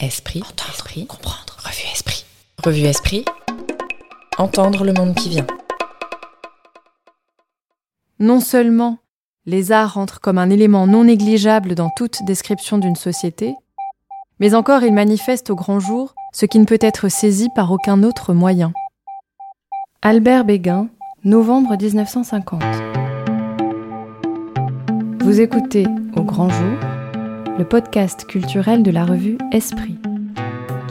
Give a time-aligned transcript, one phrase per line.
[0.00, 1.56] Esprit, entendre, esprit, comprendre.
[1.64, 2.24] Revue Esprit.
[2.64, 3.24] Revue Esprit.
[4.38, 5.46] Entendre le monde qui vient.
[8.18, 8.98] Non seulement
[9.46, 13.54] les arts entrent comme un élément non négligeable dans toute description d'une société,
[14.40, 18.02] mais encore ils manifestent au grand jour ce qui ne peut être saisi par aucun
[18.02, 18.72] autre moyen.
[20.02, 20.88] Albert Béguin,
[21.22, 22.62] novembre 1950.
[25.20, 25.86] Vous écoutez
[26.16, 26.78] Au grand jour,
[27.56, 29.96] le podcast culturel de la revue Esprit,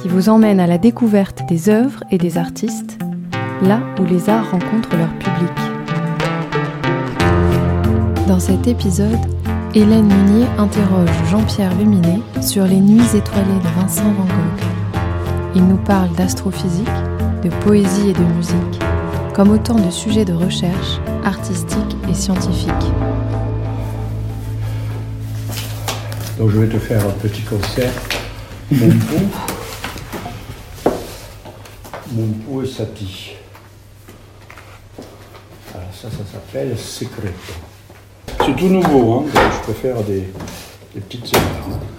[0.02, 2.98] qui vous emmène à la découverte des œuvres et des artistes,
[3.62, 5.52] là où les arts rencontrent leur public.
[8.28, 9.20] Dans cet épisode,
[9.76, 15.02] Hélène Munier interroge Jean-Pierre Luminet sur les nuits étoilées de Vincent Van Gogh.
[15.56, 16.88] Il nous parle d'astrophysique,
[17.44, 18.82] de poésie et de musique,
[19.34, 22.72] comme autant de sujets de recherche artistiques et scientifiques.
[26.38, 27.92] Donc je vais te faire un petit concert.
[28.72, 29.16] Mon pou.
[32.12, 33.34] Mon pou et Sati.
[35.74, 37.54] Alors ça, ça s'appelle Secreto.
[38.46, 39.26] C'est tout nouveau, hein.
[39.34, 40.28] donc je préfère des,
[40.94, 41.68] des petites erreurs.
[41.72, 41.93] hein.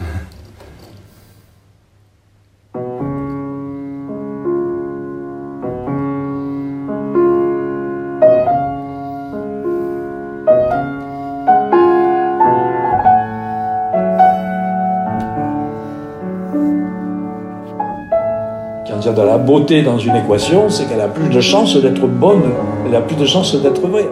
[19.04, 22.42] De la beauté dans une équation, c'est qu'elle a plus de chances d'être bonne,
[22.86, 24.08] elle a plus de chances d'être vraie.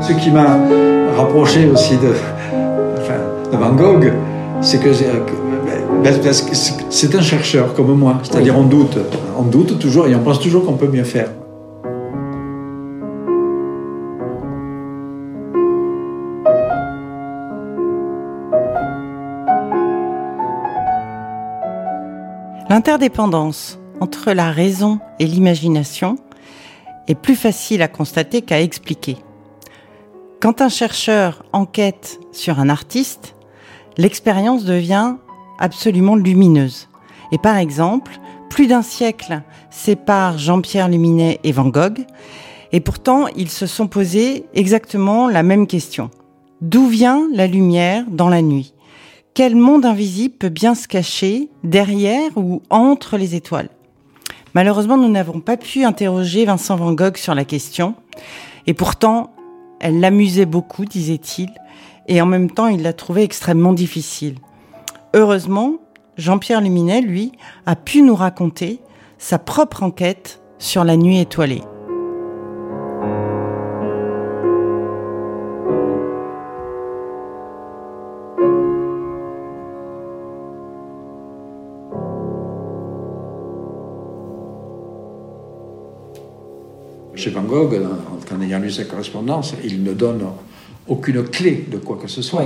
[0.00, 0.58] Ce qui m'a
[1.16, 2.12] rapproché aussi de,
[2.98, 3.20] enfin,
[3.52, 4.12] de Van Gogh,
[4.60, 5.32] c'est que que-
[6.02, 8.98] ben, parce que c'est c'est un chercheur comme moi, c'est-à-dire on doute,
[9.38, 11.28] on doute toujours et on pense toujours qu'on peut mieux faire.
[22.70, 26.14] L'interdépendance entre la raison et l'imagination
[27.08, 29.16] est plus facile à constater qu'à expliquer.
[30.40, 33.34] Quand un chercheur enquête sur un artiste,
[33.98, 35.16] l'expérience devient
[35.58, 36.88] absolument lumineuse.
[37.32, 42.06] Et par exemple, plus d'un siècle sépare Jean-Pierre Luminet et Van Gogh,
[42.70, 46.08] et pourtant ils se sont posés exactement la même question.
[46.60, 48.74] D'où vient la lumière dans la nuit?
[49.34, 53.68] Quel monde invisible peut bien se cacher derrière ou entre les étoiles?
[54.54, 57.94] Malheureusement, nous n'avons pas pu interroger Vincent Van Gogh sur la question,
[58.66, 59.30] et pourtant,
[59.78, 61.50] elle l'amusait beaucoup, disait-il,
[62.08, 64.34] et en même temps, il l'a trouvée extrêmement difficile.
[65.14, 65.74] Heureusement,
[66.16, 67.32] Jean-Pierre Luminet, lui,
[67.66, 68.80] a pu nous raconter
[69.18, 71.62] sa propre enquête sur la nuit étoilée.
[87.50, 87.74] Gogh,
[88.32, 90.22] en, ayant lu sa correspondance, il ne donne
[90.86, 92.44] aucune clé de quoi que ce soit.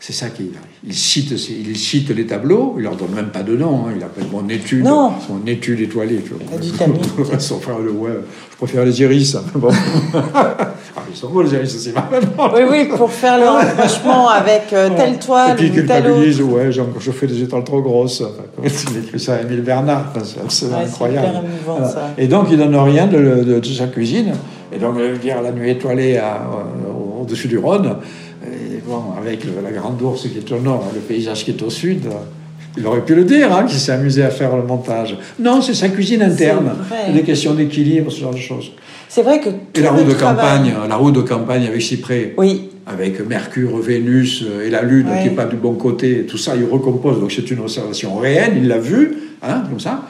[0.00, 0.48] C'est ça qu'il
[0.84, 4.02] il cite, il cite les tableaux, il leur donne même pas de nom, hein, il
[4.02, 5.12] appelle mon étude, Non.
[5.28, 6.20] mon étude étoilée.
[6.26, 7.38] tu vois.
[7.38, 8.10] Son frère le ouais,
[8.50, 9.36] je préfère les iris.
[9.36, 9.68] hein, bon.
[10.96, 12.08] ah, ils sont beaux les iris, c'est marrant.
[12.54, 16.06] Oui, oui, pour faire le rapprochement avec euh, telle Et toile puis il ou telle
[16.10, 16.42] autre.
[16.52, 18.20] ouais, genre, je fais des étoiles trop grosses.
[18.20, 21.26] Enfin, comme il écrit ça à Émile Bernard, enfin, c'est absolument Ouais, incroyable.
[21.28, 21.88] hyper émouvant, Voilà.
[21.88, 22.10] ça.
[22.18, 24.32] Et donc il donne rien de, de- de sa cuisine.
[24.74, 27.96] Et donc dire la nuit étoilée euh, au-dessus du Rhône,
[28.44, 31.62] et bon, avec le- la grande ours qui est au nord, le paysage qui est
[31.62, 32.02] au sud.
[32.76, 35.14] Il aurait pu le dire, hein, qu'il s'est amusé à faire le montage.
[35.38, 36.72] Non, c'est sa cuisine interne.
[37.12, 38.72] des questions d'équilibre, ce genre de choses.
[39.14, 42.32] C'est vrai que Et la roue de travail- campagne, la roue de campagne avec Cyprès,
[42.38, 46.38] Oui, avec Mercure, Vénus euh, et la Lune qui n'est pas du bon côté, tout
[46.38, 47.20] ça, il recompose.
[47.20, 50.04] Donc c'est une observation réelle, il l'a vu, hein, comme ça.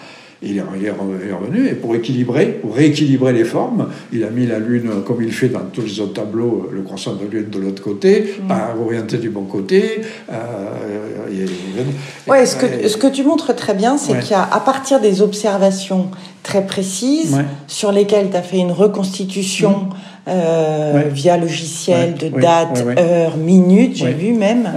[0.44, 0.90] Il est, il
[1.34, 5.22] revenu et pour équilibrer, pour rééquilibrer les formes, il a mis la Lune, euh, comme
[5.22, 8.34] il fait dans tous les autres tableaux, euh, le croissant de Lune de l'autre côté,
[8.42, 8.48] Mm.
[8.48, 10.00] pas orienté du bon côté.
[10.32, 14.18] euh, et- et- Ouais, ce que, ce que tu montres très bien, c'est Ouais.
[14.20, 16.08] qu'il y a, à partir des observations
[16.42, 17.44] très précises, Ouais.
[17.68, 19.88] sur lesquelles tu as fait une reconstitution
[20.28, 21.08] euh, Ouais.
[21.10, 24.70] via logiciel de date, heure, minute, j'ai vu même.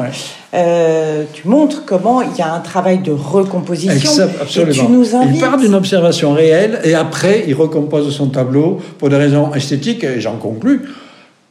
[0.56, 3.92] Euh, tu montres comment il y a un travail de recomposition.
[3.94, 4.72] Exact- Absolument.
[4.72, 5.36] Et tu nous invites.
[5.36, 10.04] Il part d'une observation réelle et après il recompose son tableau pour des raisons esthétiques
[10.04, 10.82] et j'en conclus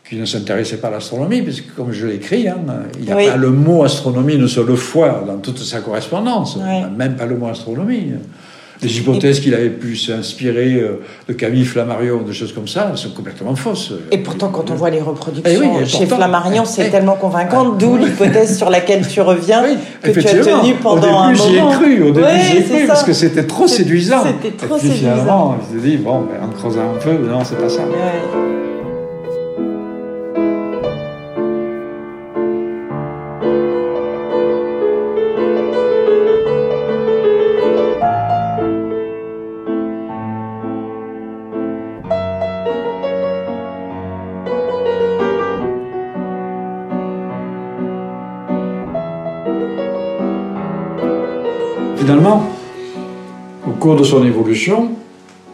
[0.09, 2.57] qu'il ne s'intéressait pas à l'astronomie, puisque comme je l'écris, hein,
[2.99, 3.27] il n'y a Oui.
[3.27, 6.59] pas le mot astronomie une seule fois dans toute sa correspondance,
[6.97, 8.09] même pas le mot astronomie.
[8.83, 13.11] Les hypothèses qu'il avait pu s'inspirer euh, de Camille Flammarion, des choses comme ça, sont
[13.11, 13.93] complètement fausses.
[14.11, 17.75] Et pourtant, quand on voit les reproductions eh oui, chez Flammarion, c'est eh, tellement convaincant,
[17.75, 19.63] eh, d'où l'hypothèse sur laquelle tu reviens,
[20.03, 21.71] que tu as tenue pendant un moment.
[21.71, 24.25] Ai cru, au début j'y ai cru, parce que c'était trop séduisant.
[24.25, 24.99] C'était trop séduisant.
[24.99, 27.83] Finalement, je me dit, bon, ben, en creusant un peu, non, c'est pas ça.
[52.05, 52.51] Finalement,
[53.67, 54.91] au cours de son évolution,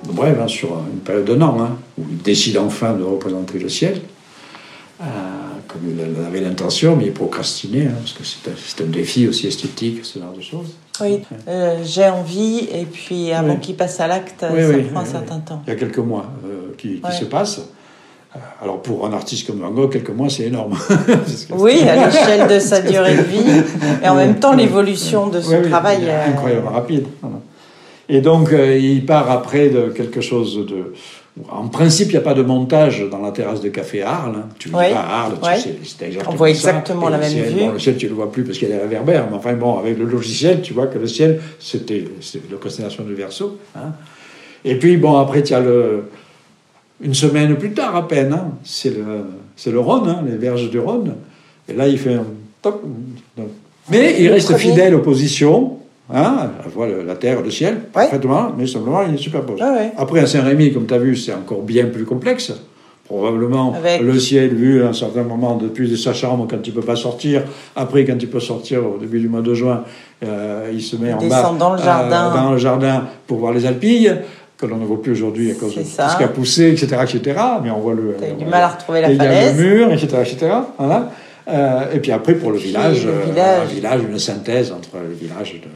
[0.02, 3.68] bref, hein, sur une période d'un an, hein, où il décide enfin de représenter le
[3.68, 4.00] ciel,
[5.00, 5.04] euh,
[5.68, 10.04] comme il avait l'intention, mais il procrastinait, hein, parce que c'est un, défi aussi esthétique,
[10.04, 10.74] ce genre de choses.
[11.00, 15.38] Oui, euh, j'ai envie, et puis avant qu'il passe à l'acte, ça prend un certain
[15.38, 15.62] temps.
[15.68, 17.60] Il y a quelques mois euh, qui, se passent.
[18.62, 20.78] Alors pour un artiste comme Van Gogh, quelques mois, c'est énorme.
[21.50, 23.62] oui, à l'échelle de sa durée de vie,
[24.04, 26.04] et en même temps l'évolution de son travail.
[26.04, 27.06] est incroyablement rapide.
[28.08, 30.92] Et donc euh, il part après de quelque chose de...
[31.48, 34.34] En principe, il n'y a pas de montage dans la terrasse de café Arles.
[34.36, 34.48] Hein.
[34.58, 37.72] Tu vas à Arles, tu sais, exactement On voit exactement la même vue.
[37.72, 39.26] le ciel, tu ne le vois plus parce qu'il y a des réverbères.
[39.30, 42.04] Mais enfin, bon, avec le logiciel, tu vois que le ciel, c'était
[42.50, 43.58] la constellation du Verseau.
[43.76, 43.92] Hein.
[44.64, 46.04] Et puis, bon, après, tu as le
[47.02, 51.14] une semaine plus tard à peine, hein, c'est le, Rhône, hein, les verges du Rhône.
[51.68, 52.26] Et là, il fait un
[52.62, 52.82] top.
[53.90, 55.78] Mais il reste fidèle aux positions,
[56.12, 56.50] hein,
[57.06, 59.60] la terre, le ciel, parfaitement, mais simplement, il est superpose.
[59.96, 62.52] Après, à Saint-Rémy, comme tu as vu, c'est encore bien plus complexe.
[63.10, 66.86] Probablement le ciel vu à un certain moment depuis sa chambre quand il ne peut
[66.86, 67.42] pas sortir.
[67.74, 69.82] Après, quand il peut sortir au début du mois de juin,
[70.22, 72.30] euh, il se met en bas dans le jardin.
[72.30, 74.14] Euh, dans le jardin pour voir les Alpilles
[74.60, 77.40] que l'on ne voit plus aujourd'hui à cause de ce qui a poussé, etc., etc.
[77.62, 78.16] Mais on voit le.
[78.18, 79.56] T'as eu du mal à retrouver la falaise.
[79.56, 80.52] le mur, etc., etc.
[80.78, 81.10] Voilà.
[81.48, 83.60] Euh, et puis après, pour le village, le village.
[83.60, 85.68] Euh, un village, une synthèse entre le village de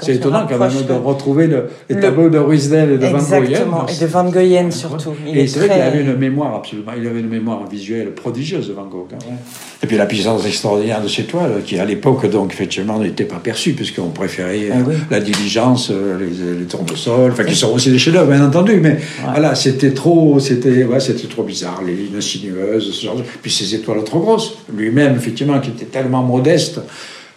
[0.00, 3.44] c'est étonnant quand même de retrouver le, les tableaux de Ruisdael et de Van Gogh.
[3.44, 5.14] Exactement, et de Van Gogh surtout.
[5.26, 8.72] et c'est vrai qu'il avait une mémoire absolument, il avait une mémoire visuelle prodigieuse de
[8.72, 9.12] Van Gogh.
[9.14, 9.34] Hein.
[9.82, 13.36] Et puis la puissance extraordinaire de ces toiles, qui à l'époque donc effectivement n'était pas
[13.36, 17.92] perçue, puisqu'on préférait ah euh, la diligence, euh, les, les tournesols, enfin qui sont aussi
[17.92, 18.98] des chefs-d'œuvre bien entendu, mais
[19.30, 23.22] voilà, c'était trop, c'était, ouais, c'était trop bizarre, les lignes sinueuses, ce genre de...
[23.22, 24.58] puis ces étoiles trop grosses.
[24.74, 26.80] Lui-même effectivement qui était tellement modeste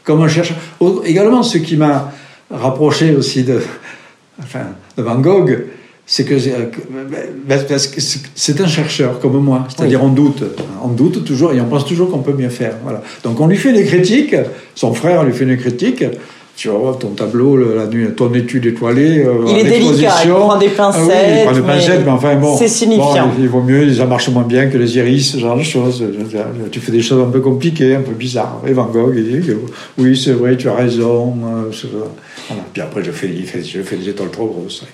[0.04, 0.58] comme un chercheur.
[1.06, 2.12] Également, ce qui m'a
[2.50, 3.62] rapproché aussi de,
[4.42, 4.68] enfin,
[4.98, 5.66] de Van Gogh,
[6.06, 6.36] c'est que
[8.36, 10.44] c'est un chercheur comme moi, c'est-à-dire on doute,
[10.84, 12.76] on doute toujours et on pense toujours qu'on peut mieux faire.
[12.84, 13.02] Voilà.
[13.24, 14.36] Donc on lui fait des critiques,
[14.76, 16.04] son frère lui fait des critiques,
[16.56, 19.24] tu vas voir ton tableau, la nuit, ton étude étoilée.
[19.26, 21.02] Euh, il est délicat, il prend des pincettes.
[21.12, 22.56] Ah oui, il prend des pincettes, mais, enfin bon.
[22.58, 23.32] C'est signifiant.
[23.40, 26.04] il vaut mieux, ça marche moins bien que les iris, ce genre de choses.
[26.72, 28.62] Tu fais des choses un peu compliquées, un peu bizarres.
[28.68, 29.52] Et Van Gogh, il dit
[29.98, 31.34] oui, c'est vrai, tu as raison.
[31.44, 33.34] Euh, Puis après, je fais,
[33.64, 34.86] je fais des étoiles trop grosses.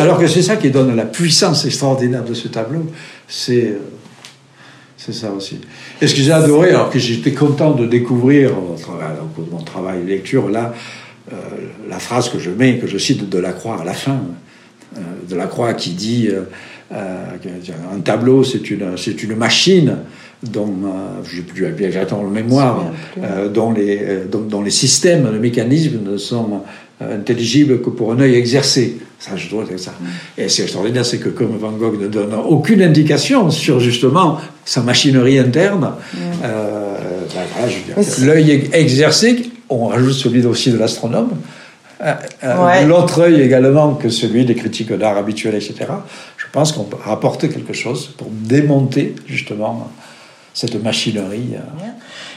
[0.00, 2.80] Alors que c'est ça qui donne la puissance extraordinaire de ce tableau.
[3.28, 3.74] C'est.
[5.08, 5.60] Euh, c'est ça aussi.
[6.00, 9.62] Et ce que j'ai adoré, alors que j'étais content de découvrir au travers de mon
[9.62, 10.74] travail de lecture, là,
[11.32, 11.36] euh,
[11.88, 14.20] la phrase que je mets, que je cite de Lacroix à la fin,
[14.96, 16.42] euh, de Lacroix qui dit euh,
[16.92, 19.96] un tableau, c'est une, c'est une machine
[20.42, 20.70] dont,
[21.24, 22.92] je n'ai plus exactement le mémoire,
[23.52, 26.60] dont, les, dont, les systèmes, les mécanismes ne sont
[27.00, 28.98] intelligibles que pour un œil exercé.
[29.18, 29.94] Ça, je dois dire ça.
[30.36, 34.82] Et c'est extraordinaire, c'est que comme Van Gogh ne donne aucune indication sur justement sa
[34.82, 35.92] machinerie interne,
[36.44, 36.96] euh,
[37.34, 41.30] ben l'œil exercé, on rajoute celui aussi de l'astronome,
[42.02, 45.86] euh, euh, l'autre œil également que celui des critiques d'art habituels, etc.
[46.36, 49.90] Je pense qu'on peut rapporter quelque chose pour démonter justement
[50.52, 51.54] cette machinerie.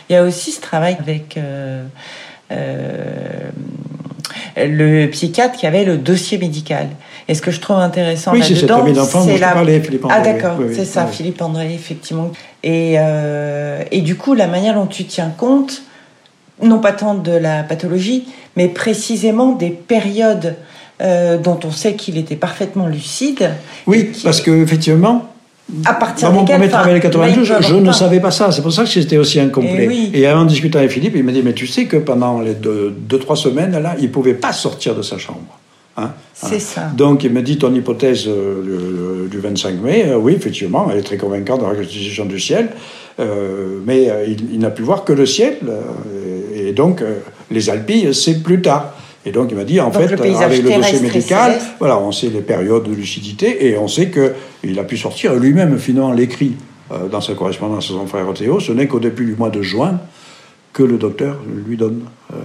[0.10, 1.38] Il y a aussi ce travail avec
[4.66, 6.88] le psychiatre qui avait le dossier médical.
[7.28, 9.54] Et ce que je trouve intéressant oui, là-dedans, c'est la...
[9.82, 10.18] Philippe André.
[10.18, 12.32] Ah d'accord, c'est ça, Philippe André, effectivement.
[12.64, 15.84] Et, euh, et du coup, la manière dont tu tiens compte,
[16.62, 20.56] non pas tant de la pathologie, mais précisément des périodes
[21.02, 23.52] euh, dont on sait qu'il était parfaitement lucide.
[23.86, 25.32] Oui, parce que effectivement,
[25.86, 28.52] à partir Dans mon premier travail en 82, je, ne savais pas ça.
[28.52, 29.90] C'est pour ça que c'était aussi incomplet.
[30.14, 32.54] Et, et en discutant avec Philippe, il m'a dit Mais tu sais que pendant les
[32.54, 35.58] deux, deux trois semaines, là, il ne pouvait pas sortir de sa chambre.
[35.98, 36.60] Hein c'est hein.
[36.60, 36.82] ça.
[36.96, 41.04] Donc il me dit ton hypothèse euh, du 25 mai, euh, oui, effectivement, elle est
[41.04, 42.70] très convaincante dans la constitution du ciel,
[43.20, 45.58] euh, mais il, n'a pu voir que le ciel,
[46.54, 47.04] et donc
[47.50, 48.94] les Alpilles, c'est plus tard.
[49.28, 52.40] Et donc il m'a dit, en fait, avec le dossier médical, voilà, on sait les
[52.40, 56.54] périodes de lucidité et on sait qu'il a pu sortir lui-même finalement l'écrit
[56.94, 58.62] euh, dans sa correspondance à son frère Théo.
[58.62, 60.00] Ce n'est qu'au début du mois de juin
[60.72, 62.04] que le docteur lui donne.
[62.32, 62.38] Euh,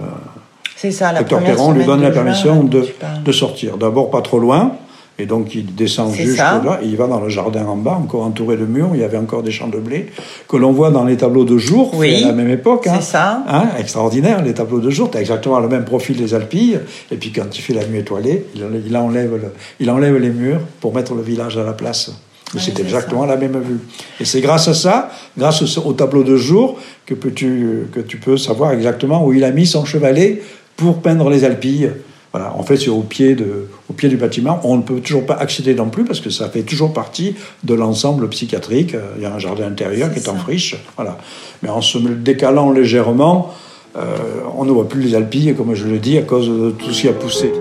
[0.75, 2.85] c'est ça, la docteur Perron lui donne la permission de,
[3.23, 3.77] de sortir.
[3.77, 4.73] D'abord pas trop loin,
[5.19, 8.57] et donc il descend jusque là, il va dans le jardin en bas, encore entouré
[8.57, 10.07] de murs, il y avait encore des champs de blé,
[10.47, 12.87] que l'on voit dans les tableaux de jour, oui, à la même époque.
[12.87, 13.43] Hein, ça.
[13.47, 16.79] Hein, extraordinaire, les tableaux de jour, tu as exactement le même profil des Alpilles,
[17.11, 20.95] et puis quand il fait la nuit étoilée, il, enlève, il enlève les murs pour
[20.95, 22.11] mettre le village à la place.
[22.59, 23.79] C'était exactement la même vue.
[24.19, 28.17] Et c'est grâce à ça, grâce au tableau de jour, que, peux -tu, que tu
[28.17, 30.41] peux savoir exactement où il a mis son chevalet
[30.75, 31.91] pour peindre les Alpilles.
[32.33, 34.59] Voilà, en fait, c'est au pied, de, au pied du bâtiment.
[34.63, 37.75] On ne peut toujours pas accéder non plus parce que ça fait toujours partie de
[37.75, 38.95] l'ensemble psychiatrique.
[39.17, 40.75] Il y a un jardin intérieur qui est en friche.
[40.95, 41.19] Voilà.
[41.61, 43.53] Mais en se décalant légèrement,
[43.95, 44.17] euh,
[44.57, 47.01] on ne voit plus les Alpilles, comme je le dis, à cause de tout ce
[47.01, 47.51] qui a poussé.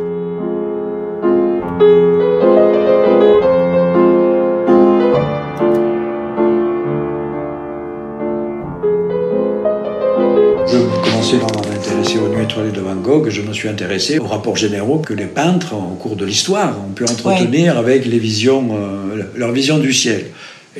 [13.62, 17.78] Suis intéressé aux rapports généraux que les peintres, au cours de l'histoire, ont pu entretenir
[17.78, 20.24] avec les visions, euh, leur vision du ciel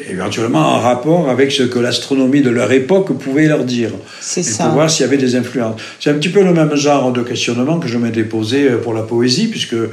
[0.08, 3.90] éventuellement en rapport avec ce que l'astronomie de leur époque pouvait leur dire.
[4.20, 4.64] C'est ça.
[4.64, 5.80] Pour voir s'il y avait des influences.
[6.00, 8.94] C'est un petit peu le même genre de questionnement que je m'étais posé euh, pour
[8.94, 9.88] la poésie, puisque euh,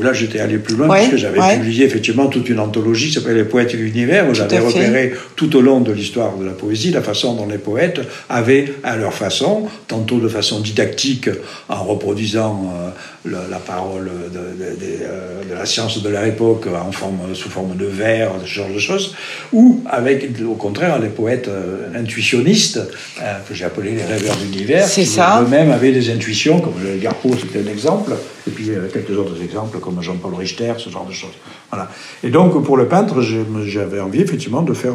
[0.00, 3.44] là j'étais allé plus loin, puisque j'avais publié effectivement toute une anthologie qui s'appelle Les
[3.44, 7.02] poètes de l'univers, où j'avais repéré tout au long de l'histoire de la poésie la
[7.02, 11.28] façon dont les poètes avaient à leur façon, tantôt de façon didactique
[11.68, 12.90] en reproduisant euh,
[13.30, 18.32] la, parole de, de, la science de leur époque en forme, sous forme de vers,
[18.44, 19.14] ce genre de choses,
[19.52, 22.80] ou avec, au contraire, les poètes euh, intuitionnistes,
[23.20, 27.66] euh, que j'ai appelés les rêveurs d'univers, qui eux-mêmes avaient des intuitions, comme Garpo, c'était
[27.66, 28.12] un exemple,
[28.46, 31.34] et puis euh, quelques autres exemples, comme Jean-Paul Richter, ce genre de choses.
[31.70, 31.90] Voilà.
[32.22, 33.22] Et donc, pour le peintre,
[33.66, 34.94] j'avais envie, effectivement, de faire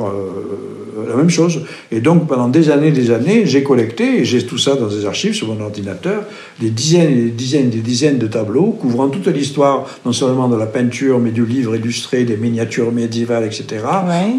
[1.08, 1.62] la même chose.
[1.92, 5.06] Et donc, pendant des années des années, j'ai collecté, et j'ai tout ça dans des
[5.06, 6.24] archives sur mon ordinateur,
[6.60, 10.48] des dizaines et des dizaines et des dizaines de tableaux couvrant toute l'histoire, non seulement
[10.48, 13.84] de la peinture, mais du livre illustré, des miniatures médiévales, etc.,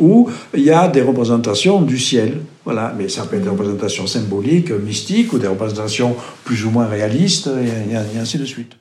[0.00, 2.40] où il y a des représentations du ciel.
[2.64, 6.14] Voilà, mais ça peut être des représentations symboliques, mystiques, ou des représentations
[6.44, 8.72] plus ou moins réalistes, et, et ainsi de suite.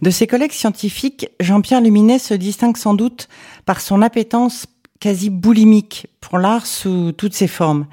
[0.00, 3.28] De ses collègues scientifiques, Jean-Pierre Luminet se distingue sans doute
[3.64, 4.66] par son appétence
[5.00, 7.86] quasi boulimique pour l'art sous toutes ses formes.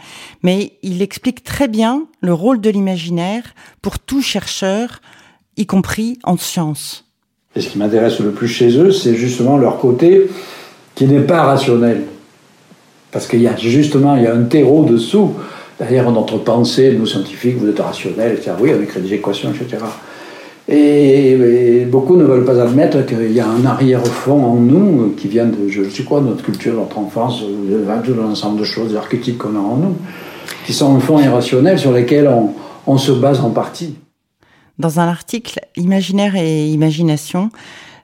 [0.44, 3.44] Mais il explique très bien le rôle de l'imaginaire
[3.82, 5.02] pour tout chercheur,
[5.58, 7.06] y compris en sciences.
[7.56, 10.30] Et ce qui m'intéresse le plus chez eux, c'est justement leur côté
[10.94, 12.04] qui n'est pas rationnel.
[13.12, 15.36] Parce qu'il y a justement il y a un terreau dessous.
[15.80, 18.52] Derrière notre pensée, nous scientifiques, vous êtes rationnels, etc.
[18.60, 19.84] Oui, avec des équations, etc.
[20.68, 25.46] Et, beaucoup ne veulent pas admettre qu'il y a un arrière-fond en nous qui vient
[25.46, 29.60] de, je sais quoi, notre culture, notre enfance, de l'ensemble de choses, archétypes qu'on a
[29.60, 29.96] en nous,
[30.66, 32.30] qui sont un fond irrationnel sur lesquels
[32.88, 33.96] on, se base en partie.
[34.80, 37.50] Dans un article Imaginaire et imagination,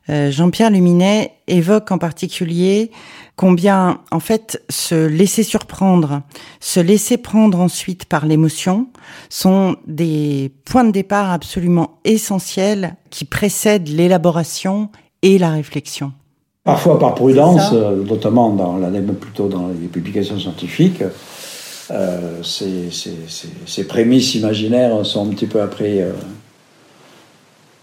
[0.10, 2.92] euh, Jean-Pierre Luminet évoque en particulier
[3.36, 6.22] combien, en fait, se laisser surprendre,
[6.60, 8.88] se laisser prendre ensuite par l'émotion
[9.30, 14.90] sont des points de départ absolument essentiels qui précèdent l'élaboration
[15.22, 16.14] et la réflexion.
[16.64, 18.80] Parfois par prudence, euh, notamment dans
[19.20, 21.04] plutôt dans les publications scientifiques,
[21.90, 26.12] euh, ces, prémices imaginaires sont un petit peu après euh,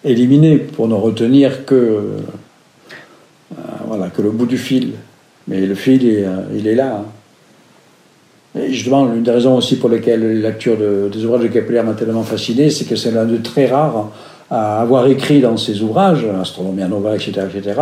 [0.04, 2.18] éliminées pour ne retenir que,
[3.86, 4.92] voilà, que le bout du fil.
[5.48, 6.02] Mais le fil,
[6.54, 7.02] il, est là.
[7.02, 8.60] Hein.
[8.60, 11.94] Et justement, une des raisons aussi pour lesquelles la lecture des ouvrages de Kepler m'a
[11.94, 14.10] tellement fasciné, c'est que c'est l'un de très rares
[14.50, 17.80] à avoir écrit dans ses ouvrages, Astronomie Nova, etc., etc.,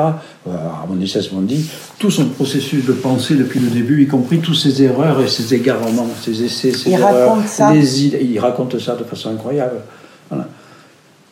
[0.49, 5.20] Harmonie dit, tout son processus de pensée depuis le début, y compris tous ses erreurs
[5.20, 7.73] et ses égarements, ses essais, ses il erreurs, raconte ça.
[7.75, 9.76] il raconte ça de façon incroyable.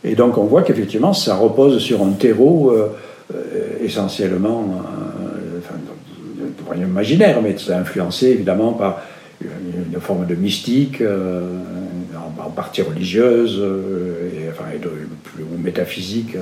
[0.04, 2.92] Et donc on voit qu'effectivement, ça repose sur un terreau euh,
[3.34, 4.82] euh, essentiellement
[6.76, 9.02] imaginaire, mais c'est influencé évidemment par
[9.42, 11.58] une, forme de mystique, euh,
[12.38, 14.90] en, partie religieuse, euh, et, enfin, et de,
[15.22, 16.36] plus métaphysique.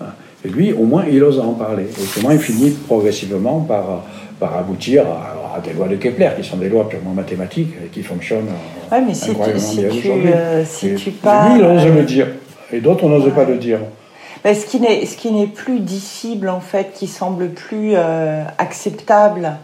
[0.00, 0.06] Hein,
[0.44, 1.86] et lui, au moins, il ose en parler.
[2.00, 4.04] Autrement, il finit progressivement par,
[4.38, 8.02] par aboutir à, des lois de Kepler, qui sont des lois purement mathématiques et qui
[8.04, 8.50] fonctionnent
[8.92, 11.54] ouais, mais si tu, si tu, euh, si tu parles...
[11.54, 12.28] Lui, il ose le dire,
[12.72, 13.80] et d'autres n'osent pas le dire.
[14.44, 19.56] Ben, ce qui n'est plus dissible en fait, qui semble plus euh, acceptable,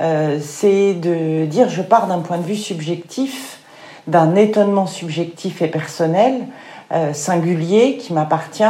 [0.00, 3.58] euh, c'est de dire je pars d'un point de vue subjectif,
[4.06, 6.46] d'un étonnement subjectif et personnel.
[6.92, 8.62] euh, singulier qui m'appartient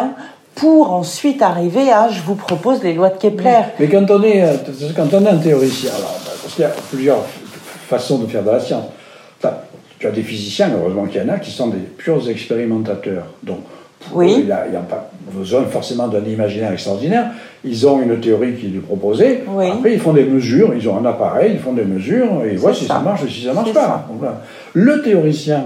[0.55, 3.61] pour ensuite arriver à je vous propose les lois de Kepler.
[3.79, 4.43] Mais quand on est,
[4.97, 7.23] quand un théoricien, alors, bah, parce qu'il y a plusieurs
[7.89, 8.85] façons de faire de la science.
[9.99, 13.27] tu as des physiciens, heureusement qu'il y en a, qui sont des purs expérimentateurs.
[13.43, 13.61] Donc,
[14.15, 14.37] oui.
[14.39, 17.31] il n'y a, pas besoin forcément d'un imaginaire extraordinaire.
[17.65, 19.43] Ils ont une théorie qui est proposée.
[19.47, 20.73] Après, ils font des mesures.
[20.75, 23.01] Ils ont un appareil, ils font des mesures et ils voient si ça.
[23.01, 24.09] marche ou si ça ne marche pas.
[24.75, 25.65] le théoricien,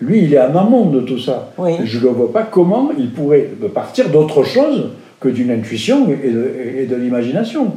[0.00, 1.50] lui, il est en amont de tout ça.
[1.84, 4.90] Je ne vois pas comment il pourrait partir d'autre chose
[5.20, 7.72] que d'une intuition et de, l'imagination.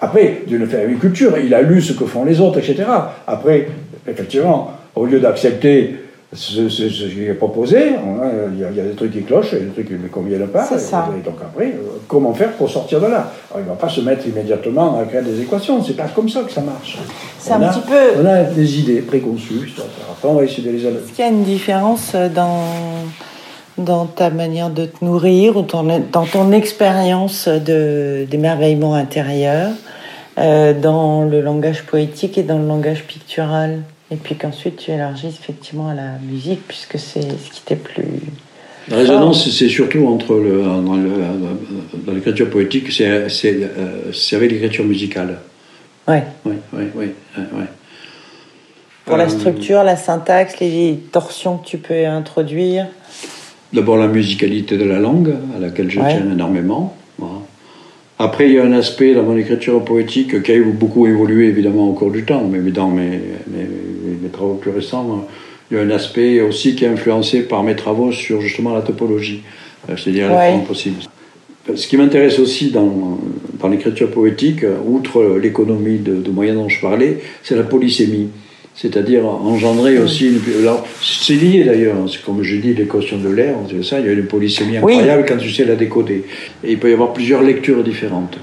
[0.00, 2.84] Après, d'une agriculture, il a lu ce que font les autres, etc.
[3.26, 3.68] Après,
[4.06, 5.96] effectivement, au lieu d'accepter
[6.34, 7.92] ce, qui est proposé,
[8.52, 10.68] il y, a, des trucs qui clochent et des trucs qui ne conviennent pas.
[10.74, 11.08] Et, ça.
[11.24, 14.26] donc après, euh, comment faire pour sortir de là Il ne va pas se mettre
[14.26, 16.98] immédiatement à créer des équations, c'est pas comme ça que ça marche.
[17.38, 18.22] C'est un petit peu...
[18.22, 19.74] On a des idées préconçues,
[20.10, 22.64] après on va essayer de les Est-ce qu'il y a une différence dans,
[23.78, 29.70] dans ta manière de te nourrir ou dans ton expérience d'émerveillement intérieur
[30.38, 33.82] euh, dans le langage poétique et dans le langage pictural?
[34.14, 38.04] Et puis qu'ensuite tu élargisses effectivement à la musique, puisque c'est ce qui t'est plus.
[38.88, 45.38] La résonance, c'est surtout entre le, dans l'écriture poétique, c'est avec l'écriture musicale.
[46.06, 46.22] Ouais.
[46.44, 47.06] Oui, oui, oui.
[49.04, 52.86] Pour la euh, structure, la syntaxe, les torsions que tu peux introduire.
[53.72, 56.94] D'abord la musicalité de la langue, à laquelle je tiens énormément.
[58.24, 61.90] Après, il y a un aspect dans mon écriture poétique qui a beaucoup évolué évidemment
[61.90, 65.26] au cours du temps, mais dans mes, mes, travaux plus récents,
[65.70, 68.80] il y a un aspect aussi qui est influencé par mes travaux sur justement la
[68.80, 69.42] topologie,
[69.90, 70.96] euh, c'est-à-dire la forme possible.
[71.74, 73.20] Ce qui m'intéresse aussi dans,
[73.60, 78.28] dans l'écriture poétique, outre l'économie de, de moyens dont je parlais, c'est la polysémie
[78.76, 80.40] c'est-à-dire engendrer aussi une.
[81.00, 84.78] c'est lié d'ailleurs, comme je dis, l'équation de l'air, ça, il y a une polysémie
[84.78, 86.24] incroyable quand tu sais la décoder.
[86.64, 88.36] Et il peut y avoir plusieurs lectures différentes.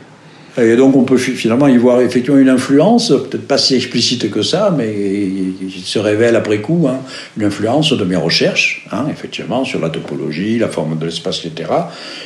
[0.58, 4.42] Et donc on peut finalement y voir effectivement une influence, peut-être pas si explicite que
[4.42, 7.00] ça, mais il se révèle après coup, hein,
[7.38, 11.70] une influence de mes recherches, hein, effectivement, sur la topologie, la forme de l'espace, etc.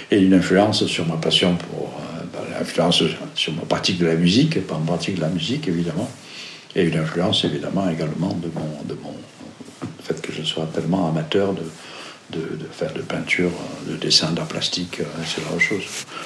[0.10, 2.00] Et une influence sur ma passion pour.
[2.00, 3.04] Euh, bah, l'influence
[3.36, 6.10] sur ma pratique de la musique, pas en pratique de la musique évidemment
[6.76, 9.14] et une influence évidemment également de mon, de mon
[10.06, 11.64] fait que je sois tellement amateur de,
[12.32, 13.50] de, faire de peinture,
[13.90, 15.82] de dessin, d'art plastique, euh, c'est la chose.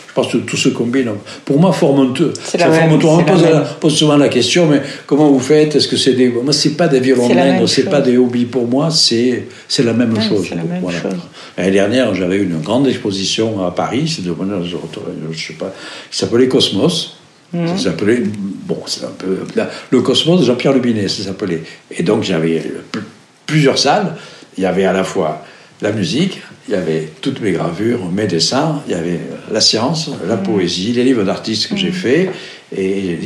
[0.08, 1.12] Je pense que tout se combine.
[1.46, 2.32] Pour moi, forme un tout.
[2.44, 3.46] Ça forme On pose,
[3.80, 5.76] pose, souvent la question, mais comment vous faites?
[5.76, 6.30] Est-ce que c'est des.
[6.30, 9.48] Moi, c'est pas des violons ce c'est pas des hobbies pour moi, c'est
[9.80, 10.50] la même chose.
[11.58, 14.34] L'année dernière, j'avais une grande exposition à Paris, c'est de,
[15.32, 15.74] je sais pas,
[16.10, 17.19] qui s'appelait Cosmos.
[17.54, 17.68] Mmh.
[17.68, 18.22] Ça s'appelait,
[18.66, 19.40] bon, c'est un peu.
[19.90, 21.64] le Cosmos de Jean-Pierre Lubinet, ça s'appelait.
[21.98, 22.62] Et donc j'avais
[23.46, 24.16] plusieurs salles.
[24.58, 25.44] Il y avait à la fois
[25.82, 29.20] la musique, il y avait toutes mes gravures, mes dessins, il y avait
[29.52, 30.44] la science, la mmh.
[30.44, 31.94] poésie, les livres d'artistes que j'ai mmh.
[31.94, 32.30] faits.
[32.76, 33.18] Et,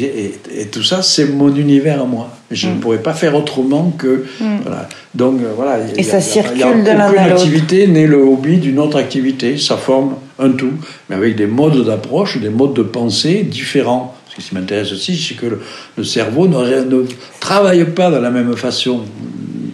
[0.57, 2.29] et, tout ça, c'est mon univers à moi.
[2.49, 4.23] Je ne pourrais pas faire autrement que.
[4.39, 4.88] Voilà.
[5.13, 5.79] Donc euh, voilà.
[5.97, 9.57] Et ça circule de l'un à activité n'est le hobby d'une autre activité.
[9.57, 10.73] Ça forme un tout,
[11.09, 14.12] mais avec des modes d'approche, des modes de pensée différents.
[14.38, 15.60] Ce qui m'intéresse aussi, c'est que
[15.98, 17.06] le, cerveau ne, ne,
[17.39, 19.02] travaille pas de la même façon.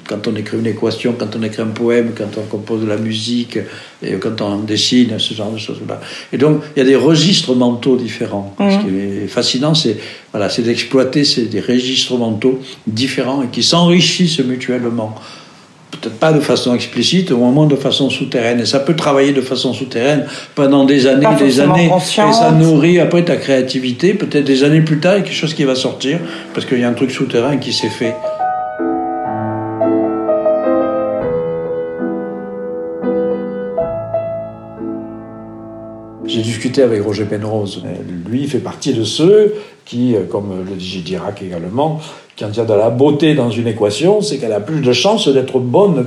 [0.07, 2.97] Quand on écrit une équation, quand on écrit un poème, quand on compose de la
[2.97, 3.59] musique,
[4.01, 6.01] et quand on dessine, ce genre de choses-là.
[6.33, 8.55] Et donc, il y a des registres mentaux différents.
[8.57, 9.97] Ce qui est fascinant, c'est
[10.31, 15.15] voilà, d'exploiter ces des registres mentaux différents et qui s'enrichissent mutuellement
[15.91, 18.59] peut-être pas de façon explicite, au moins de façon souterraine.
[18.59, 20.25] Et ça peut travailler de façon souterraine
[20.55, 21.89] pendant des années, des années.
[21.89, 24.13] Et ça nourrit après ta créativité.
[24.13, 26.19] Peut-être des années plus tard, il y a quelque chose qui va sortir,
[26.53, 28.15] parce qu'il y a un truc souterrain qui s'est fait.
[36.25, 37.83] J'ai discuté avec Roger Penrose.
[38.29, 41.99] Lui fait partie de ceux qui, comme le dit Dirac également,
[42.39, 44.93] quand il y a de la beauté dans une équation, c'est qu'elle a plus de
[44.93, 46.05] chances d'être bonne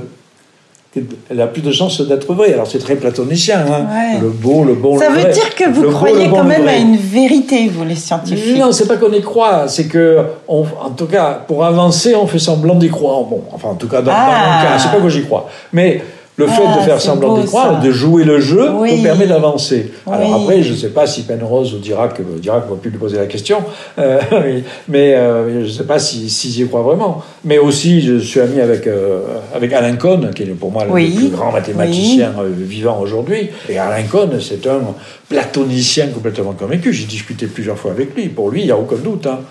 [1.29, 2.53] elle a plus de chances d'être vraie.
[2.53, 4.19] Alors c'est très platonicien, hein.
[4.21, 7.67] le beau, le bon, Ça veut dire que vous croyez quand même à une vérité,
[7.67, 10.63] vous les scientifiques Non, c'est pas qu'on y croit, c'est que, en
[10.95, 13.23] tout cas, pour avancer, on fait semblant d'y croire.
[13.23, 14.63] Bon, enfin, en tout cas, dans, dans mon ah.
[14.63, 15.49] cas, c'est pas que j'y crois.
[15.71, 16.01] Mais
[16.35, 19.91] le fait de ah, faire semblant d'y croire, de jouer le jeu, nous permet d'avancer.
[20.09, 22.97] Alors après, je ne sais pas si Penrose dira que dira qu'on va plus lui
[22.97, 23.59] poser la question,
[23.99, 24.19] euh,
[24.87, 27.23] mais euh, je ne sais pas s'ils si, y croient vraiment.
[27.45, 29.21] Mais aussi, je suis ami avec, euh,
[29.53, 33.49] avec Alain Cohn, qui est pour moi le plus grand mathématicien vivant aujourd'hui.
[33.69, 34.81] Et Alain Cohn, c'est un
[35.29, 36.93] platonicien complètement convaincu.
[36.93, 38.29] J'ai discuté plusieurs fois avec lui.
[38.29, 39.27] Pour lui, il n'y a aucun doute.
[39.27, 39.41] Hein.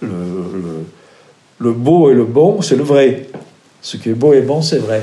[0.00, 0.84] Le, le,
[1.58, 3.26] le beau et le bon, c'est le vrai.
[3.82, 5.02] Ce qui est beau et bon, c'est vrai.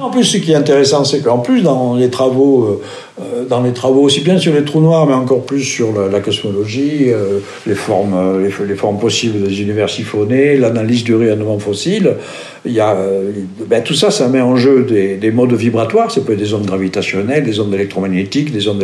[0.00, 2.82] En plus, ce qui est intéressant, c'est qu'en plus, dans les travaux, euh,
[3.20, 6.20] euh, dans les travaux aussi bien sur les trous noirs, mais encore plus sur la,
[6.20, 12.14] cosmologie, euh, les, formes, les, formes possibles des univers siphonnés, l'analyse du rayonnement fossile,
[12.64, 12.96] il y a,
[13.68, 16.66] ben, tout ça, ça met en jeu des, modes vibratoires, ça peut être des ondes
[16.66, 18.82] gravitationnelles, des ondes électromagnétiques, des ondes,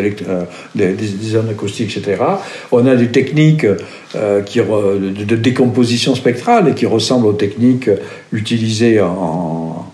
[0.74, 2.22] des, ondes acoustiques, etc.
[2.70, 3.66] On a des techniques
[4.14, 7.90] de, de, décomposition spectrale et qui ressemblent aux techniques
[8.30, 9.91] utilisées en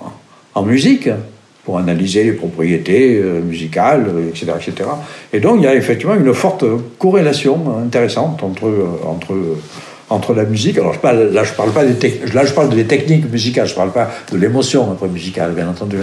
[0.59, 1.09] en musique
[1.65, 4.91] pour analyser les propriétés euh, musicales, etc., etc.
[5.33, 6.65] Et donc il y a effectivement une forte
[6.99, 9.35] corrélation intéressante entre, euh, entre
[10.11, 10.79] entre la musique.
[10.79, 13.67] Alors je parle, là, je parle pas des là, je parle des techniques musicales.
[13.67, 15.99] Je parle pas de l'émotion après musicale, bien entendu.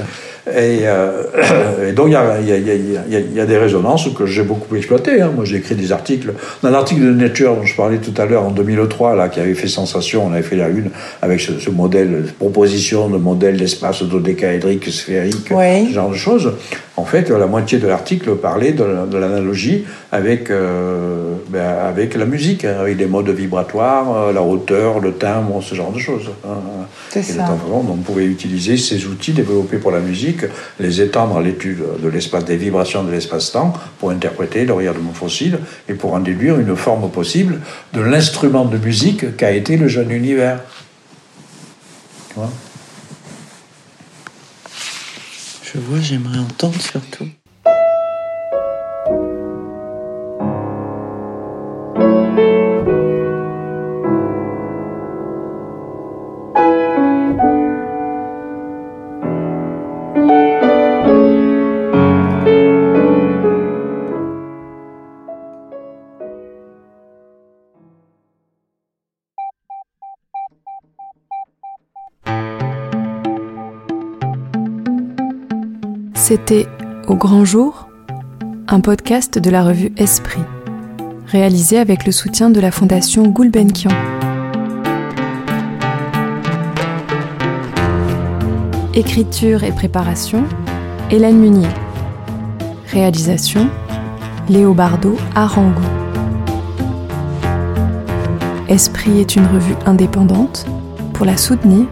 [0.47, 1.23] Et, euh,
[1.89, 5.21] et donc il y a, y, a, y a, des résonances que j'ai beaucoup exploitées.
[5.21, 5.31] Hein.
[5.35, 6.33] Moi, j'ai écrit des articles.
[6.61, 9.55] Dans l'article de Nature dont je parlais tout à l'heure en 2003, là, qui avait
[9.55, 14.03] fait sensation, on avait fait la une avec ce, ce modèle, proposition de modèle d'espace
[14.03, 16.53] dodécaédrique sphérique, ce genre de choses.
[16.97, 18.83] En fait, la moitié de l'article parlait de,
[19.17, 25.01] l'analogie avec, euh, ben, avec la musique, hein, avec des modes vibratoires, euh, la hauteur,
[25.01, 26.29] le timbre, ce genre de choses.
[26.45, 26.55] Hein.
[27.09, 27.57] C'est ça.
[27.69, 30.34] on pouvait utiliser ces outils développés pour la musique,
[30.79, 35.59] les étendre à l'étude de l'espace, des vibrations de l'espace-temps, pour interpréter le rayonnement fossile
[35.87, 37.61] et pour en déduire une forme possible
[37.93, 40.59] de l'instrument de musique qu'a été le jeune univers.
[45.63, 47.27] Je vois, j'aimerais entendre surtout.
[76.37, 76.67] C'était
[77.07, 77.87] Au grand jour,
[78.67, 80.41] un podcast de la revue Esprit,
[81.27, 83.91] réalisé avec le soutien de la fondation Gulbenkian.
[88.93, 90.43] Écriture et préparation,
[91.09, 91.69] Hélène Munier.
[92.91, 93.69] Réalisation,
[94.49, 95.79] Léobardo Arango.
[98.67, 100.65] Esprit est une revue indépendante.
[101.13, 101.85] Pour la soutenir,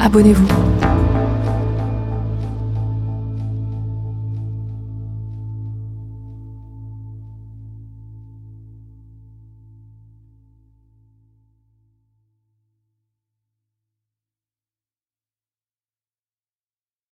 [0.00, 0.71] abonnez-vous.